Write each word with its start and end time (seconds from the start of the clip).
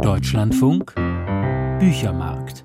Deutschlandfunk 0.00 0.94
Büchermarkt 1.78 2.64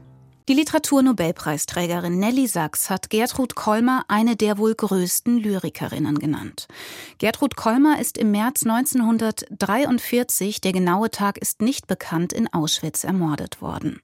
die 0.50 0.54
Literaturnobelpreisträgerin 0.54 2.20
Nelly 2.20 2.48
Sachs 2.48 2.90
hat 2.90 3.10
Gertrud 3.10 3.56
Kolmer 3.56 4.06
eine 4.08 4.38
der 4.38 4.58
wohl 4.58 4.76
größten 4.76 5.38
Lyrikerinnen 5.40 6.20
genannt. 6.20 6.70
Gertrud 7.18 7.58
Kolmer 7.58 8.00
ist 8.00 8.18
im 8.18 8.32
März 8.32 8.64
1943, 8.64 10.62
der 10.62 10.72
genaue 10.72 11.12
Tag 11.12 11.38
ist 11.38 11.62
nicht 11.62 11.88
bekannt, 11.88 12.32
in 12.32 12.48
Auschwitz 12.54 13.04
ermordet 13.04 13.62
worden. 13.62 14.02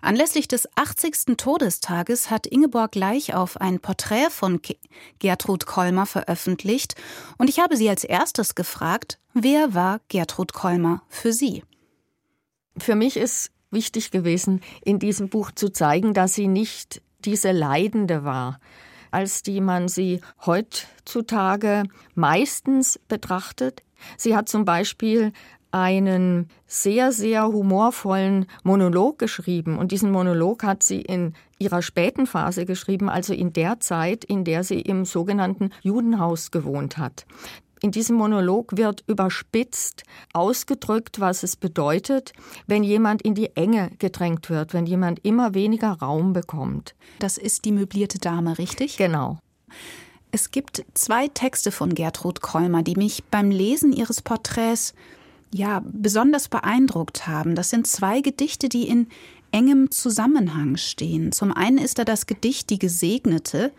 Anlässlich 0.00 0.46
des 0.46 0.68
80. 0.76 1.36
Todestages 1.36 2.30
hat 2.30 2.46
Ingeborg 2.46 2.92
Gleichauf 2.92 3.60
ein 3.60 3.80
Porträt 3.80 4.30
von 4.30 4.60
Gertrud 5.18 5.66
Kolmer 5.66 6.06
veröffentlicht 6.06 6.94
und 7.38 7.50
ich 7.50 7.58
habe 7.58 7.76
sie 7.76 7.90
als 7.90 8.04
erstes 8.04 8.54
gefragt, 8.54 9.18
wer 9.34 9.74
war 9.74 10.00
Gertrud 10.06 10.52
Kolmer 10.52 11.02
für 11.08 11.32
sie? 11.32 11.64
Für 12.78 12.94
mich 12.94 13.16
ist 13.16 13.50
wichtig 13.70 14.10
gewesen, 14.10 14.60
in 14.84 14.98
diesem 14.98 15.28
Buch 15.28 15.50
zu 15.52 15.70
zeigen, 15.70 16.14
dass 16.14 16.34
sie 16.34 16.48
nicht 16.48 17.02
diese 17.24 17.52
Leidende 17.52 18.24
war, 18.24 18.58
als 19.10 19.42
die 19.42 19.60
man 19.60 19.88
sie 19.88 20.20
heutzutage 20.44 21.84
meistens 22.14 22.98
betrachtet. 23.08 23.82
Sie 24.16 24.36
hat 24.36 24.48
zum 24.48 24.64
Beispiel 24.64 25.32
einen 25.72 26.48
sehr, 26.66 27.12
sehr 27.12 27.46
humorvollen 27.46 28.46
Monolog 28.62 29.18
geschrieben. 29.18 29.78
Und 29.78 29.90
diesen 29.90 30.10
Monolog 30.10 30.62
hat 30.62 30.82
sie 30.82 31.00
in 31.00 31.34
ihrer 31.58 31.80
späten 31.80 32.26
Phase 32.26 32.66
geschrieben, 32.66 33.08
also 33.08 33.32
in 33.32 33.54
der 33.54 33.80
Zeit, 33.80 34.24
in 34.24 34.44
der 34.44 34.64
sie 34.64 34.80
im 34.80 35.06
sogenannten 35.06 35.70
Judenhaus 35.80 36.50
gewohnt 36.50 36.98
hat. 36.98 37.24
In 37.84 37.90
diesem 37.90 38.14
Monolog 38.14 38.76
wird 38.76 39.02
überspitzt 39.08 40.04
ausgedrückt, 40.32 41.18
was 41.18 41.42
es 41.42 41.56
bedeutet, 41.56 42.32
wenn 42.68 42.84
jemand 42.84 43.22
in 43.22 43.34
die 43.34 43.56
Enge 43.56 43.90
gedrängt 43.98 44.50
wird, 44.50 44.72
wenn 44.72 44.86
jemand 44.86 45.24
immer 45.24 45.54
weniger 45.54 45.90
Raum 45.90 46.32
bekommt. 46.32 46.94
Das 47.18 47.38
ist 47.38 47.64
die 47.64 47.72
möblierte 47.72 48.20
Dame, 48.20 48.56
richtig? 48.56 48.96
Genau. 48.98 49.40
Es 50.30 50.52
gibt 50.52 50.84
zwei 50.94 51.26
Texte 51.26 51.72
von 51.72 51.92
Gertrud 51.94 52.40
Kolmer, 52.40 52.84
die 52.84 52.94
mich 52.94 53.24
beim 53.24 53.50
Lesen 53.50 53.92
ihres 53.92 54.22
Porträts 54.22 54.94
ja 55.52 55.82
besonders 55.84 56.48
beeindruckt 56.48 57.26
haben. 57.26 57.56
Das 57.56 57.70
sind 57.70 57.88
zwei 57.88 58.20
Gedichte, 58.20 58.68
die 58.68 58.86
in 58.86 59.08
engem 59.50 59.90
Zusammenhang 59.90 60.76
stehen. 60.76 61.32
Zum 61.32 61.52
einen 61.52 61.78
ist 61.78 61.98
da 61.98 62.04
das 62.04 62.26
Gedicht 62.26 62.70
Die 62.70 62.78
Gesegnete. 62.78 63.72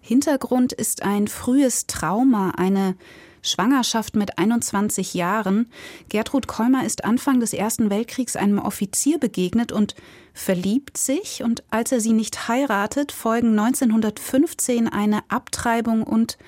Hintergrund 0.00 0.72
ist 0.72 1.02
ein 1.02 1.28
frühes 1.28 1.86
Trauma, 1.86 2.52
eine 2.56 2.96
Schwangerschaft 3.42 4.16
mit 4.16 4.38
21 4.38 5.14
Jahren. 5.14 5.70
Gertrud 6.08 6.46
Kolmer 6.46 6.84
ist 6.84 7.04
Anfang 7.04 7.40
des 7.40 7.52
Ersten 7.52 7.90
Weltkriegs 7.90 8.36
einem 8.36 8.58
Offizier 8.58 9.18
begegnet 9.18 9.72
und 9.72 9.94
verliebt 10.34 10.96
sich. 10.96 11.42
Und 11.42 11.62
als 11.70 11.92
er 11.92 12.00
sie 12.00 12.12
nicht 12.12 12.48
heiratet, 12.48 13.12
folgen 13.12 13.58
1915 13.58 14.88
eine 14.88 15.22
Abtreibung 15.28 16.02
und 16.02 16.38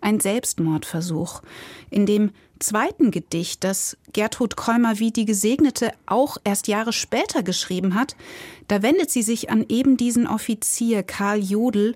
ein 0.00 0.20
Selbstmordversuch. 0.20 1.42
In 1.90 2.06
dem 2.06 2.30
zweiten 2.58 3.10
Gedicht, 3.10 3.64
das 3.64 3.96
Gertrud 4.12 4.56
Kolmer 4.56 4.98
wie 4.98 5.10
die 5.10 5.24
Gesegnete 5.24 5.92
auch 6.06 6.38
erst 6.44 6.68
Jahre 6.68 6.92
später 6.92 7.42
geschrieben 7.42 7.94
hat, 7.94 8.16
da 8.68 8.82
wendet 8.82 9.10
sie 9.10 9.22
sich 9.22 9.50
an 9.50 9.64
eben 9.68 9.96
diesen 9.96 10.26
Offizier 10.26 11.02
Karl 11.02 11.38
Jodl, 11.40 11.94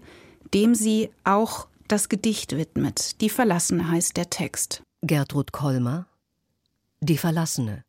dem 0.52 0.74
sie 0.74 1.10
auch 1.24 1.66
das 1.90 2.08
Gedicht 2.08 2.56
widmet. 2.56 3.20
Die 3.20 3.30
Verlassene 3.30 3.90
heißt 3.90 4.16
der 4.16 4.30
Text. 4.30 4.82
Gertrud 5.02 5.52
Kolmer 5.52 6.06
Die 7.00 7.18
Verlassene 7.18 7.84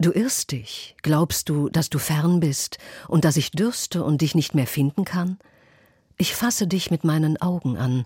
Du 0.00 0.12
irrst 0.12 0.52
dich, 0.52 0.94
glaubst 1.02 1.48
du, 1.48 1.68
dass 1.70 1.90
du 1.90 1.98
fern 1.98 2.38
bist 2.38 2.78
und 3.08 3.24
dass 3.24 3.36
ich 3.36 3.50
dürste 3.50 4.04
und 4.04 4.20
dich 4.20 4.34
nicht 4.34 4.54
mehr 4.54 4.66
finden 4.66 5.04
kann? 5.04 5.38
Ich 6.18 6.34
fasse 6.34 6.68
dich 6.68 6.90
mit 6.90 7.02
meinen 7.02 7.40
Augen 7.40 7.76
an, 7.76 8.04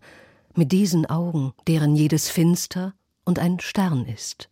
mit 0.55 0.73
diesen 0.73 1.05
Augen, 1.05 1.52
deren 1.67 1.96
jedes 1.96 2.30
finster 2.30 2.95
und 3.24 3.39
ein 3.39 3.61
Stern 3.61 4.07
ist. 4.07 4.48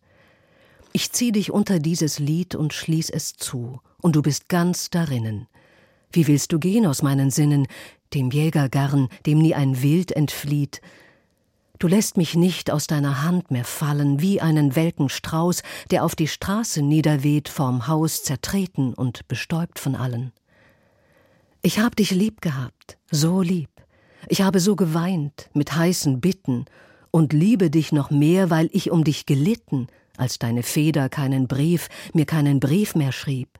Ich 0.93 1.11
zieh 1.13 1.31
dich 1.31 1.51
unter 1.51 1.79
dieses 1.79 2.19
Lied 2.19 2.53
und 2.55 2.73
schließ 2.73 3.09
es 3.09 3.33
zu, 3.33 3.79
und 4.01 4.15
du 4.15 4.21
bist 4.21 4.49
ganz 4.49 4.89
darinnen. 4.89 5.47
Wie 6.11 6.27
willst 6.27 6.51
du 6.51 6.59
gehen 6.59 6.85
aus 6.85 7.01
meinen 7.01 7.31
Sinnen, 7.31 7.67
dem 8.13 8.31
Jägergarn, 8.31 9.09
dem 9.25 9.39
nie 9.39 9.55
ein 9.55 9.81
Wild 9.81 10.11
entflieht. 10.11 10.81
Du 11.79 11.87
lässt 11.87 12.15
mich 12.15 12.35
nicht 12.35 12.69
aus 12.69 12.85
deiner 12.85 13.23
Hand 13.23 13.49
mehr 13.49 13.65
fallen, 13.65 14.21
wie 14.21 14.39
einen 14.39 14.75
welken 14.75 15.09
Strauß, 15.09 15.63
der 15.89 16.05
auf 16.05 16.15
die 16.15 16.27
Straße 16.27 16.81
niederweht, 16.81 17.49
vorm 17.49 17.87
Haus 17.87 18.23
zertreten 18.23 18.93
und 18.93 19.27
bestäubt 19.27 19.79
von 19.79 19.95
allen. 19.95 20.31
Ich 21.63 21.79
hab 21.79 21.95
dich 21.95 22.11
lieb 22.11 22.41
gehabt, 22.41 22.97
so 23.09 23.41
lieb. 23.41 23.69
Ich 24.27 24.41
habe 24.41 24.59
so 24.59 24.75
geweint, 24.75 25.49
mit 25.53 25.75
heißen 25.75 26.21
Bitten, 26.21 26.65
und 27.11 27.33
liebe 27.33 27.69
dich 27.69 27.91
noch 27.91 28.09
mehr, 28.09 28.49
weil 28.49 28.69
ich 28.71 28.89
um 28.89 29.03
dich 29.03 29.25
gelitten, 29.25 29.87
als 30.17 30.39
deine 30.39 30.63
Feder 30.63 31.09
keinen 31.09 31.47
Brief, 31.47 31.89
mir 32.13 32.25
keinen 32.25 32.59
Brief 32.59 32.95
mehr 32.95 33.11
schrieb. 33.11 33.59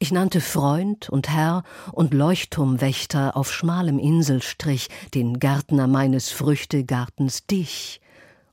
Ich 0.00 0.12
nannte 0.12 0.40
Freund 0.40 1.08
und 1.08 1.28
Herr 1.28 1.64
und 1.90 2.14
Leuchtturmwächter 2.14 3.36
auf 3.36 3.52
schmalem 3.52 3.98
Inselstrich 3.98 4.88
den 5.12 5.40
Gärtner 5.40 5.88
meines 5.88 6.30
Früchtegartens 6.30 7.46
dich, 7.46 8.00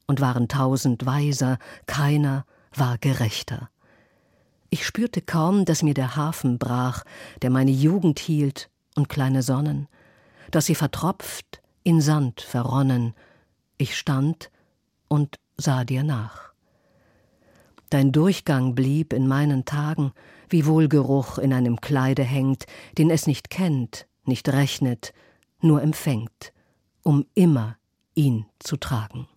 und 0.07 0.22
waren 0.22 0.47
tausend 0.47 1.06
weiser, 1.06 1.57
keiner 1.88 2.45
war 2.73 2.97
gerechter. 2.97 3.69
Ich 4.69 4.85
spürte 4.85 5.22
kaum, 5.22 5.66
dass 5.66 5.83
mir 5.83 5.94
der 5.94 6.16
Hafen 6.16 6.57
brach, 6.57 7.03
der 7.41 7.50
meine 7.50 7.72
Jugend 7.72 8.19
hielt, 8.19 8.69
und 8.95 9.09
kleine 9.09 9.44
Sonnen, 9.44 9.88
dass 10.51 10.67
sie 10.67 10.75
vertropft, 10.75 11.62
in 11.83 12.01
Sand 12.01 12.41
verronnen. 12.41 13.13
Ich 13.77 13.97
stand 13.97 14.50
und 15.07 15.38
sah 15.57 15.83
dir 15.83 16.03
nach. 16.03 16.53
Dein 17.89 18.12
Durchgang 18.12 18.73
blieb 18.73 19.13
in 19.13 19.27
meinen 19.27 19.66
Tagen, 19.66 20.13
wie 20.50 20.66
Wohlgeruch 20.66 21.38
in 21.38 21.53
einem 21.53 21.81
Kleide 21.81 22.23
hängt, 22.23 22.66
den 22.97 23.09
es 23.09 23.28
nicht 23.28 23.50
kennt, 23.50 24.07
nicht 24.25 24.50
rechnet, 24.50 25.13
nur 25.61 25.81
empfängt, 25.81 26.53
um 27.03 27.25
immer 27.33 27.78
ihn 28.13 28.45
zu 28.59 28.78
tragen. 28.78 29.28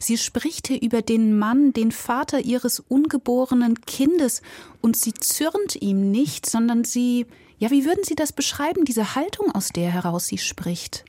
Sie 0.00 0.18
spricht 0.18 0.68
hier 0.68 0.82
über 0.82 1.02
den 1.02 1.38
Mann, 1.38 1.72
den 1.72 1.92
Vater 1.92 2.40
ihres 2.40 2.80
ungeborenen 2.80 3.80
Kindes, 3.82 4.42
und 4.80 4.96
sie 4.96 5.14
zürnt 5.14 5.80
ihm 5.80 6.10
nicht, 6.10 6.44
sondern 6.46 6.84
sie, 6.84 7.26
ja, 7.58 7.70
wie 7.70 7.84
würden 7.84 8.04
Sie 8.04 8.14
das 8.14 8.32
beschreiben, 8.32 8.84
diese 8.84 9.14
Haltung, 9.14 9.54
aus 9.54 9.68
der 9.68 9.90
heraus 9.90 10.26
sie 10.26 10.38
spricht? 10.38 11.04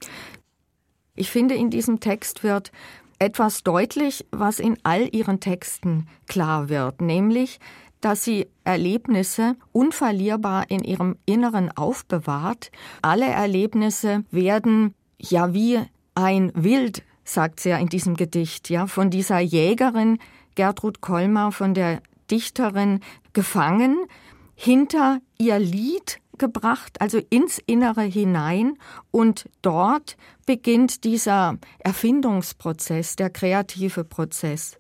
Ich 1.15 1.29
finde, 1.29 1.55
in 1.55 1.69
diesem 1.69 1.99
Text 1.99 2.43
wird 2.43 2.71
etwas 3.19 3.63
deutlich, 3.63 4.25
was 4.31 4.59
in 4.59 4.77
all 4.83 5.13
ihren 5.13 5.39
Texten 5.39 6.07
klar 6.27 6.69
wird, 6.69 7.01
nämlich, 7.01 7.59
dass 8.03 8.23
sie 8.23 8.47
Erlebnisse 8.65 9.55
unverlierbar 9.71 10.69
in 10.69 10.83
ihrem 10.83 11.15
Inneren 11.25 11.71
aufbewahrt. 11.71 12.69
Alle 13.01 13.27
Erlebnisse 13.27 14.25
werden 14.29 14.93
ja 15.17 15.53
wie 15.53 15.79
ein 16.13 16.51
Wild, 16.53 17.03
sagt 17.23 17.61
sie 17.61 17.69
ja 17.69 17.77
in 17.77 17.87
diesem 17.87 18.15
Gedicht, 18.15 18.69
ja, 18.69 18.87
von 18.87 19.09
dieser 19.09 19.39
Jägerin 19.39 20.19
Gertrud 20.55 20.99
Kolmar, 20.99 21.53
von 21.53 21.73
der 21.73 22.01
Dichterin 22.29 22.99
gefangen, 23.31 24.05
hinter 24.53 25.19
ihr 25.37 25.57
Lied 25.57 26.19
gebracht, 26.37 26.99
also 26.99 27.19
ins 27.29 27.59
Innere 27.65 28.01
hinein 28.01 28.77
und 29.11 29.49
dort 29.61 30.17
beginnt 30.45 31.05
dieser 31.05 31.57
Erfindungsprozess, 31.79 33.15
der 33.15 33.29
kreative 33.29 34.03
Prozess. 34.03 34.77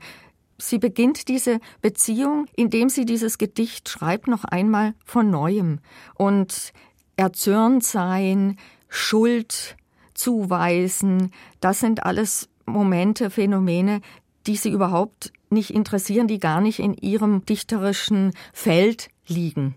Sie 0.65 0.77
beginnt 0.77 1.27
diese 1.27 1.59
Beziehung, 1.81 2.45
indem 2.55 2.87
sie 2.87 3.03
dieses 3.03 3.37
Gedicht 3.37 3.89
schreibt, 3.89 4.29
noch 4.29 4.45
einmal 4.45 4.93
von 5.03 5.29
neuem. 5.29 5.79
Und 6.15 6.71
erzürnt 7.17 7.83
sein, 7.83 8.57
Schuld 8.87 9.75
zuweisen, 10.13 11.31
das 11.59 11.81
sind 11.81 12.03
alles 12.03 12.47
Momente, 12.65 13.29
Phänomene, 13.29 13.99
die 14.47 14.55
sie 14.55 14.71
überhaupt 14.71 15.33
nicht 15.49 15.71
interessieren, 15.71 16.27
die 16.27 16.39
gar 16.39 16.61
nicht 16.61 16.79
in 16.79 16.93
ihrem 16.93 17.43
dichterischen 17.43 18.31
Feld 18.53 19.09
liegen. 19.27 19.75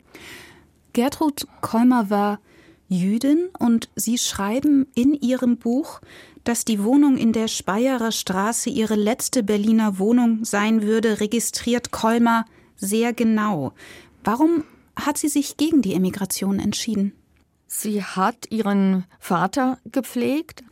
Gertrud 0.93 1.49
Kolmer 1.63 2.11
war 2.11 2.39
Jüdin 2.89 3.49
und 3.59 3.89
Sie 3.97 4.19
schreiben 4.19 4.87
in 4.95 5.15
Ihrem 5.15 5.57
Buch, 5.57 6.01
dass 6.45 6.65
die 6.65 6.83
Wohnung 6.83 7.17
in 7.17 7.33
der 7.33 7.49
Speyerer 7.49 8.13
Straße 8.13 8.71
ihre 8.71 8.95
letzte 8.95 9.43
Berliner 9.43 9.99
Wohnung 9.99 10.45
sein 10.45 10.83
würde, 10.83 11.19
registriert 11.19 11.91
Kolmer 11.91 12.45
sehr 12.77 13.13
genau. 13.13 13.73
Warum 14.23 14.65
hat 14.95 15.19
sie 15.19 15.29
sich 15.29 15.57
gegen 15.57 15.83
die 15.83 15.95
Emigration 15.95 16.61
entschieden? 16.61 17.13
Sie 17.67 18.05
hat 18.05 18.51
ihren 18.51 19.05
Vater 19.19 19.79
gepflegt 19.91 20.63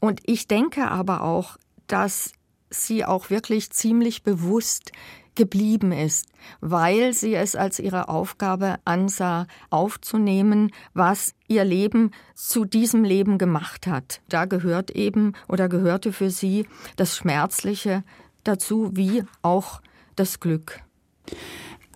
und 0.00 0.20
ich 0.26 0.48
denke 0.48 0.90
aber 0.90 1.22
auch, 1.22 1.56
dass 1.86 2.32
sie 2.72 3.04
auch 3.04 3.30
wirklich 3.30 3.70
ziemlich 3.70 4.22
bewusst 4.22 4.92
geblieben 5.34 5.92
ist, 5.92 6.26
weil 6.60 7.12
sie 7.14 7.34
es 7.34 7.56
als 7.56 7.78
ihre 7.78 8.08
Aufgabe 8.08 8.76
ansah, 8.84 9.46
aufzunehmen, 9.70 10.72
was 10.94 11.34
ihr 11.48 11.64
Leben 11.64 12.10
zu 12.34 12.64
diesem 12.64 13.04
Leben 13.04 13.38
gemacht 13.38 13.86
hat. 13.86 14.20
Da 14.28 14.44
gehört 14.44 14.90
eben 14.90 15.32
oder 15.48 15.68
gehörte 15.68 16.12
für 16.12 16.30
sie 16.30 16.66
das 16.96 17.16
Schmerzliche 17.16 18.04
dazu, 18.44 18.90
wie 18.94 19.24
auch 19.40 19.80
das 20.16 20.40
Glück. 20.40 20.80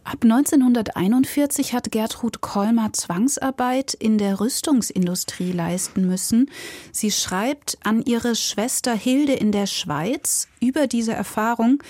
Ab 0.06 0.22
1941 0.22 1.72
hat 1.72 1.90
Gertrud 1.90 2.40
Kolmer 2.40 2.92
Zwangsarbeit 2.92 3.92
in 3.92 4.18
der 4.18 4.38
Rüstungsindustrie 4.38 5.50
leisten 5.50 6.06
müssen. 6.06 6.48
Sie 6.92 7.10
schreibt 7.10 7.76
an 7.82 8.04
ihre 8.04 8.36
Schwester 8.36 8.94
Hilde 8.94 9.32
in 9.32 9.50
der 9.50 9.66
Schweiz 9.66 10.46
über 10.60 10.86
diese 10.86 11.12
Erfahrung. 11.12 11.82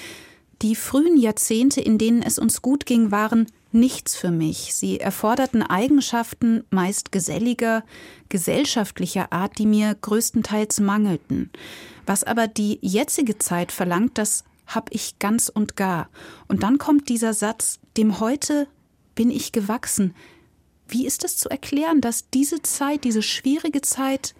Die 0.62 0.76
frühen 0.76 1.18
Jahrzehnte, 1.18 1.82
in 1.82 1.98
denen 1.98 2.22
es 2.22 2.38
uns 2.38 2.62
gut 2.62 2.86
ging, 2.86 3.10
waren 3.10 3.48
nichts 3.70 4.16
für 4.16 4.30
mich. 4.30 4.74
Sie 4.74 4.98
erforderten 4.98 5.62
Eigenschaften 5.62 6.64
meist 6.70 7.12
geselliger, 7.12 7.84
gesellschaftlicher 8.30 9.30
Art, 9.30 9.58
die 9.58 9.66
mir 9.66 9.94
größtenteils 9.94 10.80
mangelten. 10.80 11.50
Was 12.06 12.24
aber 12.24 12.48
die 12.48 12.78
jetzige 12.80 13.36
Zeit 13.36 13.72
verlangt, 13.72 14.16
das 14.16 14.42
hab 14.66 14.92
ich 14.92 15.18
ganz 15.18 15.48
und 15.48 15.76
gar. 15.76 16.08
Und 16.48 16.62
dann 16.62 16.78
kommt 16.78 17.08
dieser 17.08 17.34
Satz, 17.34 17.78
dem 17.96 18.20
heute 18.20 18.68
bin 19.14 19.30
ich 19.30 19.52
gewachsen. 19.52 20.14
Wie 20.88 21.06
ist 21.06 21.24
es 21.24 21.36
zu 21.36 21.48
erklären, 21.48 22.00
dass 22.00 22.30
diese 22.30 22.62
Zeit, 22.62 23.04
diese 23.04 23.22
schwierige 23.22 23.80
Zeit, 23.80 24.34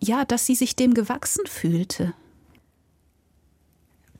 ja, 0.00 0.24
dass 0.24 0.46
sie 0.46 0.54
sich 0.54 0.76
dem 0.76 0.94
gewachsen 0.94 1.46
fühlte? 1.46 2.14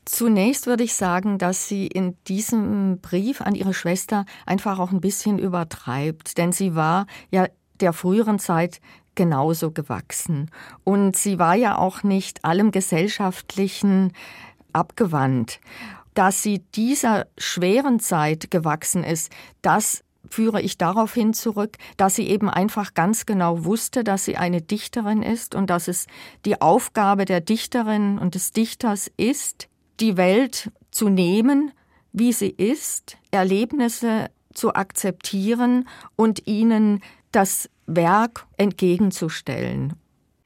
Zunächst 0.05 0.67
würde 0.67 0.83
ich 0.83 0.93
sagen, 0.95 1.37
dass 1.37 1.67
sie 1.67 1.87
in 1.87 2.17
diesem 2.27 2.99
Brief 2.99 3.41
an 3.41 3.55
ihre 3.55 3.73
Schwester 3.73 4.25
einfach 4.45 4.79
auch 4.79 4.91
ein 4.91 5.01
bisschen 5.01 5.39
übertreibt, 5.39 6.37
denn 6.37 6.51
sie 6.51 6.75
war 6.75 7.07
ja 7.31 7.47
der 7.79 7.93
früheren 7.93 8.37
Zeit 8.37 8.81
genauso 9.15 9.71
gewachsen. 9.71 10.51
Und 10.83 11.15
sie 11.15 11.39
war 11.39 11.55
ja 11.55 11.77
auch 11.77 12.03
nicht 12.03 12.43
allem 12.43 12.71
Gesellschaftlichen 12.71 14.11
abgewandt. 14.73 15.59
Dass 16.13 16.43
sie 16.43 16.59
dieser 16.75 17.27
schweren 17.37 17.99
Zeit 17.99 18.51
gewachsen 18.51 19.03
ist, 19.03 19.31
das 19.61 20.03
führe 20.29 20.61
ich 20.61 20.77
darauf 20.77 21.13
hin 21.13 21.33
zurück, 21.33 21.77
dass 21.97 22.15
sie 22.15 22.27
eben 22.27 22.49
einfach 22.49 22.93
ganz 22.93 23.25
genau 23.25 23.65
wusste, 23.65 24.03
dass 24.03 24.25
sie 24.25 24.37
eine 24.37 24.61
Dichterin 24.61 25.21
ist 25.21 25.53
und 25.55 25.69
dass 25.69 25.87
es 25.87 26.07
die 26.45 26.61
Aufgabe 26.61 27.25
der 27.25 27.41
Dichterin 27.41 28.17
und 28.17 28.35
des 28.35 28.51
Dichters 28.51 29.11
ist, 29.17 29.67
die 29.99 30.17
Welt 30.17 30.71
zu 30.91 31.09
nehmen, 31.09 31.71
wie 32.11 32.31
sie 32.31 32.49
ist, 32.49 33.17
Erlebnisse 33.31 34.29
zu 34.53 34.73
akzeptieren 34.73 35.87
und 36.15 36.47
ihnen 36.47 37.01
das 37.31 37.69
Werk 37.85 38.45
entgegenzustellen. 38.57 39.93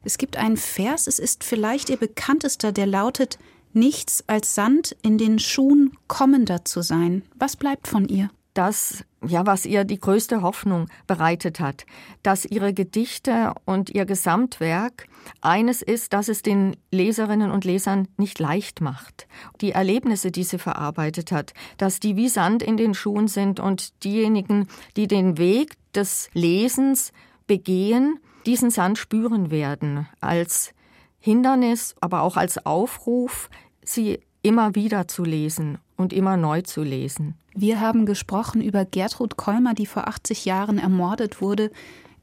Es 0.03 0.17
gibt 0.17 0.37
einen 0.37 0.57
Vers, 0.57 1.07
es 1.07 1.19
ist 1.19 1.43
vielleicht 1.43 1.89
ihr 1.89 1.97
bekanntester, 1.97 2.71
der 2.71 2.87
lautet 2.87 3.37
nichts 3.73 4.23
als 4.27 4.55
Sand 4.55 4.95
in 5.01 5.17
den 5.17 5.39
Schuhen 5.39 5.91
kommender 6.07 6.65
zu 6.65 6.81
sein. 6.81 7.23
Was 7.35 7.55
bleibt 7.55 7.87
von 7.87 8.07
ihr? 8.07 8.29
Das, 8.53 9.03
ja, 9.23 9.45
was 9.45 9.67
ihr 9.67 9.83
die 9.83 9.99
größte 9.99 10.41
Hoffnung 10.41 10.87
bereitet 11.05 11.59
hat, 11.59 11.85
dass 12.23 12.43
ihre 12.43 12.73
Gedichte 12.73 13.53
und 13.65 13.91
ihr 13.91 14.05
Gesamtwerk 14.05 15.07
eines 15.41 15.83
ist, 15.83 16.13
dass 16.13 16.27
es 16.27 16.41
den 16.41 16.75
Leserinnen 16.91 17.51
und 17.51 17.65
Lesern 17.65 18.07
nicht 18.17 18.39
leicht 18.39 18.81
macht. 18.81 19.27
Die 19.61 19.73
Erlebnisse, 19.73 20.31
die 20.31 20.43
sie 20.43 20.57
verarbeitet 20.57 21.31
hat, 21.31 21.53
dass 21.77 21.99
die 21.99 22.15
wie 22.15 22.29
Sand 22.29 22.63
in 22.63 22.77
den 22.77 22.95
Schuhen 22.95 23.27
sind 23.27 23.59
und 23.59 24.03
diejenigen, 24.03 24.67
die 24.95 25.07
den 25.07 25.37
Weg 25.37 25.75
des 25.93 26.31
Lesens 26.33 27.11
begehen, 27.45 28.19
diesen 28.47 28.71
Sand 28.71 28.97
spüren 28.97 29.51
werden 29.51 30.07
als 30.19 30.73
Hindernis, 31.19 31.95
aber 31.99 32.21
auch 32.21 32.37
als 32.37 32.65
Aufruf, 32.65 33.49
sie 33.83 34.19
immer 34.41 34.75
wieder 34.75 35.07
zu 35.07 35.23
lesen 35.23 35.77
und 35.95 36.13
immer 36.13 36.37
neu 36.37 36.61
zu 36.61 36.83
lesen. 36.83 37.35
Wir 37.53 37.79
haben 37.79 38.05
gesprochen 38.05 38.61
über 38.61 38.85
Gertrud 38.85 39.35
Kolmer, 39.35 39.73
die 39.73 39.87
vor 39.87 40.07
80 40.07 40.45
Jahren 40.45 40.77
ermordet 40.77 41.41
wurde. 41.41 41.71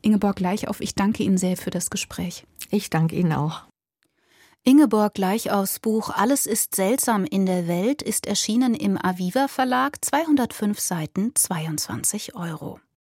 Ingeborg 0.01 0.37
Gleichauf, 0.37 0.81
ich 0.81 0.95
danke 0.95 1.23
Ihnen 1.23 1.39
sehr 1.39 1.57
für 1.57 1.71
das 1.71 1.91
Gespräch. 1.91 2.47
Ich 2.71 2.89
danke 2.89 3.17
Ihnen 3.17 3.33
auch. 3.33 3.65
Ingeborg 4.63 5.15
Gleichaufs 5.15 5.79
Buch 5.81 6.09
Alles 6.09 6.47
ist 6.47 6.75
seltsam 6.75 7.25
in 7.25 7.45
der 7.45 7.69
Welt 7.69 8.01
ist 8.01 8.27
erschienen 8.27 8.75
im 8.75 8.97
Aviva 8.97 9.49
Verlag, 9.49 10.03
205 10.03 10.81
Seiten, 10.81 11.33
22 11.35 12.35
Euro. 12.35 12.81